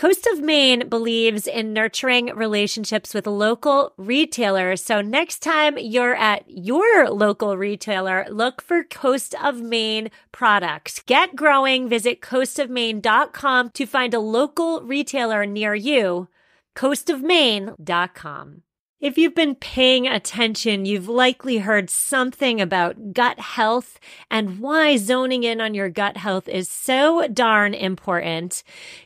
Coast 0.00 0.26
of 0.28 0.40
Maine 0.40 0.88
believes 0.88 1.46
in 1.46 1.74
nurturing 1.74 2.34
relationships 2.34 3.12
with 3.12 3.26
local 3.26 3.92
retailers. 3.98 4.82
So 4.82 5.02
next 5.02 5.40
time 5.40 5.76
you're 5.76 6.14
at 6.14 6.42
your 6.48 7.10
local 7.10 7.58
retailer, 7.58 8.24
look 8.30 8.62
for 8.62 8.82
Coast 8.82 9.34
of 9.44 9.60
Maine 9.60 10.10
products. 10.32 11.02
Get 11.04 11.36
growing. 11.36 11.86
Visit 11.86 12.22
coastofmaine.com 12.22 13.70
to 13.72 13.84
find 13.84 14.14
a 14.14 14.20
local 14.20 14.80
retailer 14.80 15.44
near 15.44 15.74
you. 15.74 16.28
coastofmaine.com. 16.74 18.62
If 19.00 19.16
you've 19.16 19.34
been 19.34 19.54
paying 19.54 20.06
attention, 20.06 20.84
you've 20.84 21.08
likely 21.08 21.56
heard 21.56 21.88
something 21.88 22.60
about 22.60 23.14
gut 23.14 23.40
health 23.40 23.98
and 24.30 24.60
why 24.60 24.98
zoning 24.98 25.42
in 25.42 25.58
on 25.58 25.72
your 25.72 25.88
gut 25.88 26.18
health 26.18 26.46
is 26.46 26.68
so 26.68 27.26
darn 27.28 27.72
important. 27.72 28.62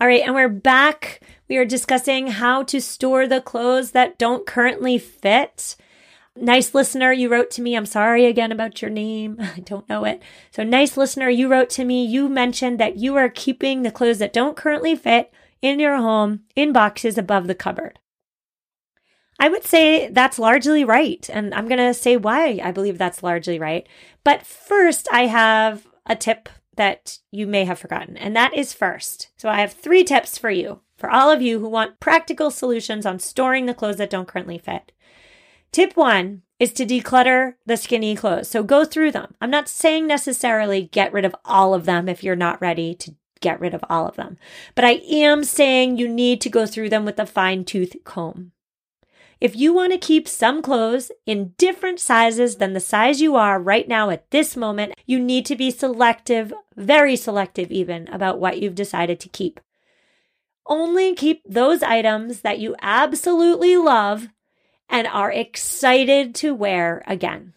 All 0.00 0.06
right, 0.06 0.22
and 0.24 0.32
we're 0.32 0.48
back. 0.48 1.20
We 1.48 1.56
are 1.56 1.64
discussing 1.64 2.28
how 2.28 2.62
to 2.62 2.80
store 2.80 3.26
the 3.26 3.40
clothes 3.40 3.90
that 3.90 4.16
don't 4.16 4.46
currently 4.46 4.96
fit. 4.96 5.74
Nice 6.36 6.72
listener, 6.72 7.10
you 7.10 7.28
wrote 7.28 7.50
to 7.52 7.62
me. 7.62 7.74
I'm 7.74 7.84
sorry 7.84 8.24
again 8.26 8.52
about 8.52 8.80
your 8.80 8.92
name. 8.92 9.38
I 9.56 9.58
don't 9.58 9.88
know 9.88 10.04
it. 10.04 10.22
So, 10.52 10.62
nice 10.62 10.96
listener, 10.96 11.28
you 11.28 11.48
wrote 11.48 11.68
to 11.70 11.84
me. 11.84 12.04
You 12.06 12.28
mentioned 12.28 12.78
that 12.78 12.96
you 12.96 13.16
are 13.16 13.28
keeping 13.28 13.82
the 13.82 13.90
clothes 13.90 14.18
that 14.18 14.32
don't 14.32 14.56
currently 14.56 14.94
fit 14.94 15.32
in 15.62 15.80
your 15.80 15.96
home 15.96 16.42
in 16.54 16.72
boxes 16.72 17.18
above 17.18 17.48
the 17.48 17.56
cupboard. 17.56 17.98
I 19.40 19.48
would 19.48 19.64
say 19.64 20.10
that's 20.10 20.38
largely 20.38 20.84
right. 20.84 21.28
And 21.28 21.52
I'm 21.52 21.66
going 21.66 21.78
to 21.78 21.92
say 21.92 22.16
why 22.16 22.60
I 22.62 22.70
believe 22.70 22.98
that's 22.98 23.24
largely 23.24 23.58
right. 23.58 23.84
But 24.22 24.46
first, 24.46 25.08
I 25.10 25.26
have 25.26 25.88
a 26.06 26.14
tip 26.14 26.48
that 26.78 27.18
you 27.30 27.46
may 27.46 27.64
have 27.64 27.78
forgotten, 27.78 28.16
and 28.16 28.34
that 28.34 28.56
is 28.56 28.72
first. 28.72 29.28
So 29.36 29.48
I 29.48 29.60
have 29.60 29.72
three 29.72 30.02
tips 30.02 30.38
for 30.38 30.50
you, 30.50 30.80
for 30.96 31.10
all 31.10 31.30
of 31.30 31.42
you 31.42 31.60
who 31.60 31.68
want 31.68 32.00
practical 32.00 32.50
solutions 32.50 33.04
on 33.04 33.18
storing 33.18 33.66
the 33.66 33.74
clothes 33.74 33.98
that 33.98 34.10
don't 34.10 34.26
currently 34.26 34.56
fit. 34.56 34.92
Tip 35.70 35.96
one 35.96 36.42
is 36.58 36.72
to 36.72 36.86
declutter 36.86 37.54
the 37.66 37.76
skinny 37.76 38.16
clothes. 38.16 38.48
So 38.48 38.62
go 38.62 38.84
through 38.84 39.12
them. 39.12 39.34
I'm 39.40 39.50
not 39.50 39.68
saying 39.68 40.06
necessarily 40.06 40.88
get 40.90 41.12
rid 41.12 41.24
of 41.24 41.36
all 41.44 41.74
of 41.74 41.84
them 41.84 42.08
if 42.08 42.24
you're 42.24 42.34
not 42.34 42.60
ready 42.60 42.94
to 42.94 43.14
get 43.40 43.60
rid 43.60 43.74
of 43.74 43.84
all 43.88 44.06
of 44.06 44.16
them, 44.16 44.36
but 44.74 44.84
I 44.84 45.02
am 45.10 45.44
saying 45.44 45.96
you 45.96 46.08
need 46.08 46.40
to 46.40 46.48
go 46.48 46.66
through 46.66 46.88
them 46.88 47.04
with 47.04 47.20
a 47.20 47.26
fine 47.26 47.64
tooth 47.64 47.94
comb. 48.02 48.52
If 49.40 49.54
you 49.54 49.72
want 49.72 49.92
to 49.92 49.98
keep 49.98 50.26
some 50.26 50.62
clothes 50.62 51.12
in 51.24 51.54
different 51.58 52.00
sizes 52.00 52.56
than 52.56 52.72
the 52.72 52.80
size 52.80 53.20
you 53.20 53.36
are 53.36 53.60
right 53.60 53.86
now 53.86 54.10
at 54.10 54.30
this 54.30 54.56
moment, 54.56 54.94
you 55.06 55.20
need 55.20 55.46
to 55.46 55.54
be 55.54 55.70
selective, 55.70 56.52
very 56.76 57.14
selective 57.14 57.70
even, 57.70 58.08
about 58.08 58.40
what 58.40 58.60
you've 58.60 58.74
decided 58.74 59.20
to 59.20 59.28
keep. 59.28 59.60
Only 60.66 61.14
keep 61.14 61.42
those 61.48 61.82
items 61.82 62.40
that 62.40 62.58
you 62.58 62.74
absolutely 62.82 63.76
love 63.76 64.28
and 64.88 65.06
are 65.06 65.30
excited 65.30 66.34
to 66.36 66.54
wear 66.54 67.04
again. 67.06 67.54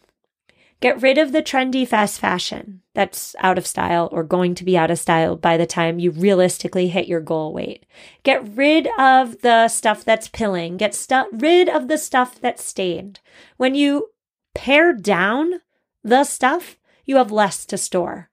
Get 0.81 0.99
rid 0.99 1.19
of 1.19 1.31
the 1.31 1.43
trendy 1.43 1.87
fast 1.87 2.19
fashion 2.19 2.81
that's 2.95 3.35
out 3.39 3.59
of 3.59 3.67
style 3.67 4.09
or 4.11 4.23
going 4.23 4.55
to 4.55 4.65
be 4.65 4.75
out 4.75 4.89
of 4.89 4.97
style 4.97 5.35
by 5.35 5.55
the 5.55 5.67
time 5.67 5.99
you 5.99 6.09
realistically 6.09 6.87
hit 6.87 7.07
your 7.07 7.21
goal 7.21 7.53
weight. 7.53 7.85
Get 8.23 8.43
rid 8.57 8.89
of 8.97 9.41
the 9.41 9.67
stuff 9.67 10.03
that's 10.03 10.27
pilling. 10.27 10.77
Get 10.77 10.95
stu- 10.95 11.29
rid 11.31 11.69
of 11.69 11.87
the 11.87 11.99
stuff 11.99 12.41
that's 12.41 12.65
stained. 12.65 13.19
When 13.57 13.75
you 13.75 14.09
pare 14.55 14.91
down 14.91 15.61
the 16.03 16.23
stuff, 16.23 16.79
you 17.05 17.17
have 17.17 17.31
less 17.31 17.63
to 17.67 17.77
store. 17.77 18.31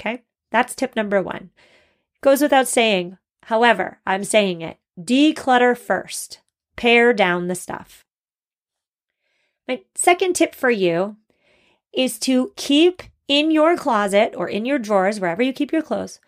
Okay? 0.00 0.22
That's 0.50 0.74
tip 0.74 0.96
number 0.96 1.20
one. 1.20 1.50
Goes 2.22 2.40
without 2.40 2.66
saying. 2.66 3.18
However, 3.42 4.00
I'm 4.06 4.24
saying 4.24 4.62
it. 4.62 4.78
Declutter 4.98 5.76
first. 5.76 6.40
Pare 6.76 7.12
down 7.12 7.48
the 7.48 7.54
stuff. 7.54 8.06
My 9.66 9.82
second 9.94 10.32
tip 10.32 10.54
for 10.54 10.70
you 10.70 11.16
is 11.92 12.18
to 12.20 12.52
keep 12.56 13.02
in 13.26 13.50
your 13.50 13.76
closet 13.76 14.34
or 14.36 14.48
in 14.48 14.64
your 14.64 14.78
drawers, 14.78 15.20
wherever 15.20 15.42
you 15.42 15.52
keep 15.52 15.72
your 15.72 15.82
clothes, 15.82 16.20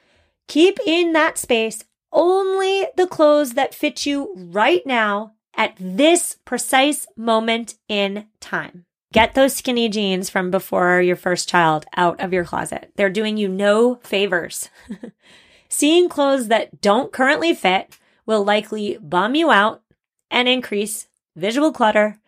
keep 0.48 0.78
in 0.86 1.12
that 1.12 1.38
space 1.38 1.84
only 2.12 2.86
the 2.96 3.06
clothes 3.06 3.52
that 3.52 3.74
fit 3.74 4.04
you 4.04 4.32
right 4.36 4.84
now 4.84 5.32
at 5.56 5.74
this 5.78 6.38
precise 6.44 7.06
moment 7.16 7.74
in 7.88 8.26
time. 8.40 8.84
Get 9.12 9.34
those 9.34 9.56
skinny 9.56 9.88
jeans 9.88 10.30
from 10.30 10.50
before 10.50 11.00
your 11.00 11.16
first 11.16 11.48
child 11.48 11.84
out 11.96 12.20
of 12.20 12.32
your 12.32 12.44
closet. 12.44 12.92
They're 12.96 13.10
doing 13.10 13.36
you 13.36 13.48
no 13.48 13.96
favors. 13.96 14.70
Seeing 15.68 16.08
clothes 16.08 16.48
that 16.48 16.80
don't 16.80 17.12
currently 17.12 17.54
fit 17.54 17.98
will 18.24 18.44
likely 18.44 18.98
bum 19.00 19.34
you 19.34 19.50
out 19.50 19.82
and 20.30 20.48
increase 20.48 21.08
visual 21.36 21.72
clutter 21.72 22.18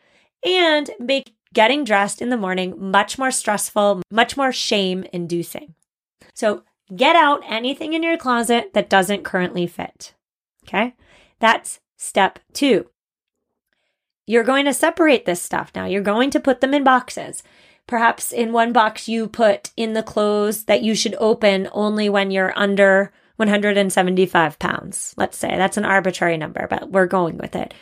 and 0.45 0.91
make 0.99 1.35
getting 1.53 1.85
dressed 1.85 2.23
in 2.23 2.31
the 2.31 2.37
morning 2.37 2.75
much 2.79 3.19
more 3.19 3.31
stressful, 3.31 4.03
much 4.11 4.37
more 4.37 4.53
shame 4.53 5.05
inducing. 5.13 5.75
So 6.35 6.63
get 6.95 7.17
out 7.17 7.43
anything 7.47 7.93
in 7.93 8.03
your 8.03 8.17
closet 8.17 8.73
that 8.75 8.91
doesn't 8.91 9.25
currently 9.25 9.67
fit. 9.67 10.15
Okay. 10.65 10.95
That's 11.39 11.81
step 11.97 12.39
two. 12.53 12.89
You're 14.27 14.45
going 14.45 14.65
to 14.67 14.73
separate 14.73 15.27
this 15.27 15.43
stuff 15.43 15.73
now. 15.75 15.87
You're 15.87 16.01
going 16.01 16.31
to 16.31 16.41
put 16.41 16.61
them 16.61 16.75
in 16.75 16.85
boxes. 16.85 17.43
Perhaps 17.87 18.33
in 18.33 18.53
one 18.53 18.73
box, 18.73 19.09
you 19.09 19.27
put 19.27 19.71
in 19.77 19.93
the 19.93 20.03
clothes 20.03 20.65
that 20.65 20.83
you 20.83 20.95
should 20.95 21.17
open 21.19 21.69
only 21.73 22.09
when 22.09 22.31
you're 22.31 22.57
under 22.57 23.13
175 23.37 24.59
pounds. 24.59 25.15
Let's 25.17 25.37
say 25.37 25.49
that's 25.57 25.77
an 25.77 25.85
arbitrary 25.85 26.37
number, 26.37 26.67
but 26.71 26.91
we're 26.91 27.07
going 27.07 27.39
with 27.39 27.57
it. 27.57 27.75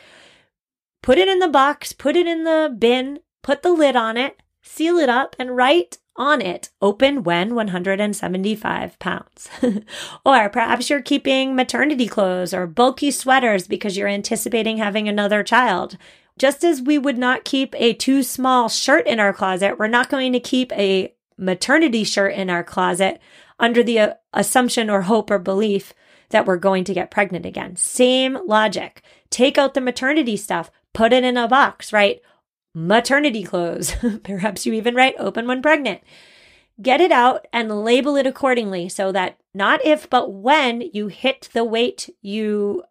Put 1.02 1.18
it 1.18 1.28
in 1.28 1.38
the 1.38 1.48
box, 1.48 1.92
put 1.92 2.16
it 2.16 2.26
in 2.26 2.44
the 2.44 2.74
bin, 2.76 3.20
put 3.42 3.62
the 3.62 3.72
lid 3.72 3.96
on 3.96 4.16
it, 4.16 4.42
seal 4.62 4.98
it 4.98 5.08
up, 5.08 5.36
and 5.38 5.56
write 5.56 5.98
on 6.16 6.42
it 6.42 6.68
open 6.82 7.22
when 7.22 7.54
175 7.54 8.98
pounds. 8.98 9.48
or 10.24 10.48
perhaps 10.50 10.90
you're 10.90 11.00
keeping 11.00 11.56
maternity 11.56 12.06
clothes 12.06 12.52
or 12.52 12.66
bulky 12.66 13.10
sweaters 13.10 13.66
because 13.66 13.96
you're 13.96 14.08
anticipating 14.08 14.76
having 14.76 15.08
another 15.08 15.42
child. 15.42 15.96
Just 16.38 16.64
as 16.64 16.82
we 16.82 16.98
would 16.98 17.18
not 17.18 17.44
keep 17.44 17.74
a 17.76 17.92
too 17.94 18.22
small 18.22 18.68
shirt 18.68 19.06
in 19.06 19.20
our 19.20 19.32
closet, 19.32 19.78
we're 19.78 19.88
not 19.88 20.10
going 20.10 20.32
to 20.32 20.40
keep 20.40 20.72
a 20.72 21.14
maternity 21.38 22.04
shirt 22.04 22.34
in 22.34 22.50
our 22.50 22.62
closet 22.62 23.20
under 23.58 23.82
the 23.82 23.98
uh, 23.98 24.14
assumption 24.32 24.90
or 24.90 25.02
hope 25.02 25.30
or 25.30 25.38
belief 25.38 25.94
that 26.30 26.46
we're 26.46 26.56
going 26.56 26.84
to 26.84 26.94
get 26.94 27.10
pregnant 27.10 27.44
again. 27.46 27.76
Same 27.76 28.38
logic. 28.46 29.02
Take 29.30 29.58
out 29.58 29.74
the 29.74 29.80
maternity 29.80 30.36
stuff, 30.36 30.70
put 30.92 31.12
it 31.12 31.24
in 31.24 31.36
a 31.36 31.48
box, 31.48 31.92
right? 31.92 32.20
Maternity 32.74 33.42
clothes. 33.42 33.96
Perhaps 34.22 34.66
you 34.66 34.72
even 34.72 34.94
write 34.94 35.14
open 35.18 35.46
when 35.46 35.62
pregnant. 35.62 36.02
Get 36.80 37.00
it 37.00 37.12
out 37.12 37.46
and 37.52 37.84
label 37.84 38.16
it 38.16 38.26
accordingly 38.26 38.88
so 38.88 39.12
that 39.12 39.38
not 39.54 39.84
if, 39.84 40.08
but 40.08 40.32
when 40.32 40.82
you 40.92 41.08
hit 41.08 41.48
the 41.52 41.64
weight 41.64 42.08
you 42.22 42.84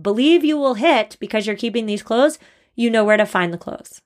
believe 0.00 0.44
you 0.44 0.56
will 0.56 0.74
hit 0.74 1.16
because 1.20 1.46
you're 1.46 1.56
keeping 1.56 1.86
these 1.86 2.02
clothes, 2.02 2.38
you 2.74 2.90
know 2.90 3.04
where 3.04 3.16
to 3.16 3.26
find 3.26 3.52
the 3.52 3.58
clothes. 3.58 4.00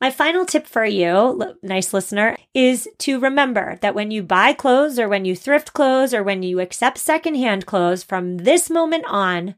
My 0.00 0.10
final 0.10 0.44
tip 0.44 0.66
for 0.66 0.84
you, 0.84 1.56
nice 1.62 1.92
listener, 1.92 2.36
is 2.54 2.88
to 2.98 3.18
remember 3.18 3.78
that 3.80 3.96
when 3.96 4.10
you 4.12 4.22
buy 4.22 4.52
clothes 4.52 4.98
or 4.98 5.08
when 5.08 5.24
you 5.24 5.34
thrift 5.34 5.72
clothes 5.72 6.14
or 6.14 6.22
when 6.22 6.42
you 6.42 6.60
accept 6.60 6.98
secondhand 6.98 7.66
clothes 7.66 8.04
from 8.04 8.38
this 8.38 8.70
moment 8.70 9.04
on, 9.08 9.56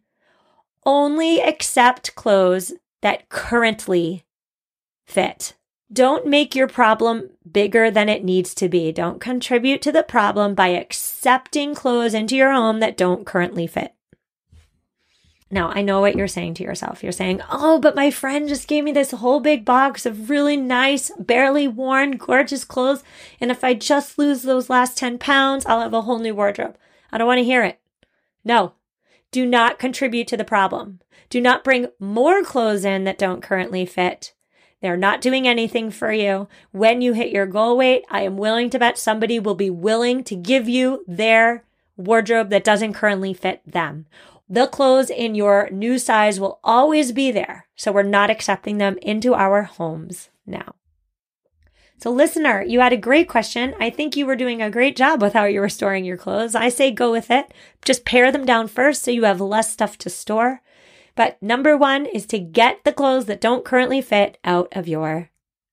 only 0.87 1.43
accept 1.43 2.15
clothes 2.15 2.73
that 3.03 3.29
currently 3.29 4.25
fit. 5.11 5.55
Don't 5.93 6.27
make 6.27 6.55
your 6.55 6.69
problem 6.69 7.31
bigger 7.51 7.91
than 7.91 8.09
it 8.09 8.25
needs 8.25 8.55
to 8.55 8.69
be. 8.69 8.93
Don't 8.93 9.21
contribute 9.21 9.83
to 9.83 9.93
the 9.93 10.05
problem 10.05 10.55
by 10.55 10.69
accepting 10.69 11.75
clothes 11.75 12.15
into 12.15 12.37
your 12.37 12.53
home 12.53 12.79
that 12.81 12.97
don't 12.97 13.27
currently 13.27 13.67
fit. 13.67 13.95
Now, 15.53 15.71
I 15.71 15.83
know 15.83 16.01
what 16.01 16.15
you're 16.15 16.29
saying 16.29 16.55
to 16.55 16.63
yourself. 16.63 17.03
You're 17.03 17.11
saying, 17.11 17.41
oh, 17.51 17.81
but 17.81 17.97
my 17.97 18.13
friend 18.13 18.49
just 18.49 18.69
gave 18.69 18.85
me 18.85 18.93
this 18.93 19.11
whole 19.11 19.41
big 19.41 19.65
box 19.65 20.07
of 20.07 20.31
really 20.31 20.57
nice, 20.57 21.11
barely 21.19 21.67
worn, 21.67 22.13
gorgeous 22.13 22.65
clothes. 22.65 23.03
And 23.41 23.51
if 23.51 23.65
I 23.65 23.75
just 23.75 24.17
lose 24.17 24.43
those 24.43 24.71
last 24.71 24.97
10 24.97 25.19
pounds, 25.19 25.67
I'll 25.67 25.81
have 25.81 25.93
a 25.93 26.03
whole 26.03 26.21
new 26.21 26.37
wardrobe. 26.37 26.79
I 27.11 27.19
don't 27.19 27.27
want 27.27 27.39
to 27.39 27.45
hear 27.45 27.65
it. 27.65 27.81
No, 28.45 28.75
do 29.33 29.45
not 29.45 29.81
contribute 29.81 30.29
to 30.29 30.37
the 30.37 30.45
problem. 30.45 31.01
Do 31.31 31.41
not 31.41 31.65
bring 31.65 31.89
more 31.99 32.45
clothes 32.45 32.85
in 32.85 33.03
that 33.05 33.19
don't 33.19 33.43
currently 33.43 33.85
fit. 33.87 34.35
They're 34.81 34.97
not 34.97 35.21
doing 35.21 35.47
anything 35.47 35.91
for 35.91 36.13
you. 36.13 36.49
When 36.73 37.03
you 37.03 37.13
hit 37.13 37.33
your 37.33 37.47
goal 37.47 37.77
weight, 37.77 38.05
I 38.11 38.23
am 38.23 38.37
willing 38.37 38.71
to 38.71 38.79
bet 38.79 38.99
somebody 38.99 39.39
will 39.39 39.55
be 39.55 39.71
willing 39.71 40.25
to 40.25 40.35
give 40.35 40.69
you 40.69 41.05
their 41.07 41.65
wardrobe 41.97 42.51
that 42.51 42.65
doesn't 42.65 42.95
currently 42.95 43.35
fit 43.35 43.61
them. 43.67 44.07
The 44.49 44.67
clothes 44.67 45.11
in 45.11 45.35
your 45.35 45.69
new 45.71 45.99
size 45.99 46.41
will 46.41 46.59
always 46.65 47.13
be 47.13 47.31
there. 47.31 47.67
So 47.77 47.93
we're 47.93 48.03
not 48.03 48.31
accepting 48.31 48.79
them 48.79 48.99
into 49.03 49.35
our 49.35 49.63
homes 49.63 50.31
now. 50.47 50.75
So, 51.99 52.11
listener, 52.11 52.63
you 52.63 52.81
had 52.81 52.95
a 52.95 52.97
great 52.97 53.29
question. 53.29 53.75
I 53.79 53.91
think 53.91 54.17
you 54.17 54.25
were 54.25 54.35
doing 54.35 54.63
a 54.63 54.71
great 54.71 54.97
job 54.97 55.21
with 55.21 55.35
how 55.35 55.45
you 55.45 55.61
were 55.61 55.69
storing 55.69 56.07
your 56.07 56.17
clothes. 56.17 56.55
I 56.55 56.71
say 56.71 56.91
go 56.91 57.13
with 57.13 57.31
it. 57.31 57.53
Just 57.85 58.07
pare 58.07 58.33
them 58.33 58.47
down 58.47 58.69
first 58.69 59.03
so 59.03 59.11
you 59.11 59.25
have 59.25 59.41
less 59.41 59.71
stuff 59.71 59.99
to 59.99 60.09
store. 60.09 60.63
But 61.21 61.37
number 61.43 61.77
one 61.77 62.07
is 62.07 62.25
to 62.29 62.39
get 62.39 62.83
the 62.83 62.95
clothes 62.95 63.27
that 63.27 63.43
don't 63.43 63.63
currently 63.63 64.01
fit 64.01 64.39
out 64.43 64.69
of 64.73 64.89
your 64.89 65.29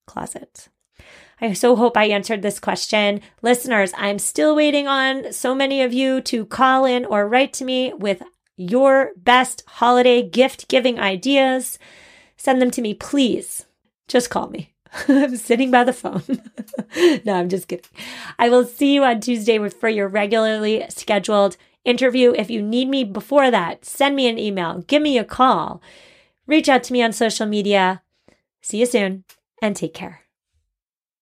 closet. 0.05 0.67
I 1.39 1.53
so 1.53 1.77
hope 1.77 1.95
I 1.95 2.09
answered 2.09 2.41
this 2.41 2.59
question. 2.59 3.21
Listeners, 3.41 3.93
I'm 3.95 4.19
still 4.19 4.57
waiting 4.57 4.89
on 4.89 5.31
so 5.31 5.55
many 5.55 5.81
of 5.81 5.93
you 5.93 6.19
to 6.23 6.45
call 6.45 6.83
in 6.83 7.05
or 7.05 7.29
write 7.29 7.53
to 7.53 7.63
me 7.63 7.93
with 7.93 8.23
your 8.57 9.11
best 9.15 9.63
holiday 9.67 10.21
gift 10.21 10.67
giving 10.67 10.99
ideas. 10.99 11.79
Send 12.35 12.61
them 12.61 12.71
to 12.71 12.81
me, 12.81 12.93
please. 12.93 13.67
Just 14.09 14.29
call 14.29 14.49
me. 14.49 14.73
I'm 15.07 15.37
sitting 15.37 15.71
by 15.71 15.85
the 15.85 15.93
phone. 15.93 16.23
no, 17.25 17.33
I'm 17.33 17.47
just 17.47 17.69
kidding. 17.69 17.85
I 18.37 18.49
will 18.49 18.65
see 18.65 18.93
you 18.93 19.05
on 19.05 19.21
Tuesday 19.21 19.65
for 19.69 19.87
your 19.87 20.09
regularly 20.09 20.83
scheduled 20.89 21.55
interview. 21.87 22.33
If 22.35 22.49
you 22.49 22.61
need 22.61 22.89
me 22.89 23.03
before 23.03 23.49
that, 23.49 23.85
send 23.85 24.15
me 24.15 24.27
an 24.27 24.37
email, 24.37 24.81
give 24.87 25.01
me 25.01 25.17
a 25.17 25.23
call, 25.23 25.81
reach 26.45 26.69
out 26.69 26.83
to 26.83 26.93
me 26.93 27.01
on 27.01 27.11
social 27.11 27.47
media. 27.47 28.03
See 28.61 28.79
you 28.79 28.85
soon 28.85 29.23
and 29.61 29.75
take 29.75 29.93
care. 29.93 30.26